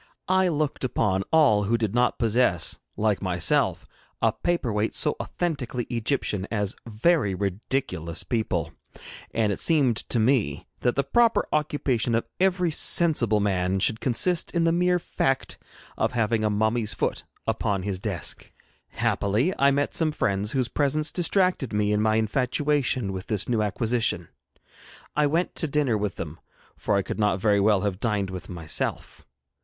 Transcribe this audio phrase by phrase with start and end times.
[0.29, 3.85] I looked upon all who did not possess, like myself,
[4.19, 8.73] a paper weight so authentically Egyptian as very ridiculous people,
[9.29, 14.49] and it seemed to me that the proper occupation of every sensible man should consist
[14.53, 15.59] in the mere fact
[15.97, 18.51] of having a mummy's foot upon his desk.
[18.87, 23.61] Happily I met some friends, whose presence distracted me in my infatuation with this new
[23.61, 24.29] acquisition.
[25.15, 26.39] I went to dinner with them,
[26.75, 29.27] for I could not very well have dined with myself.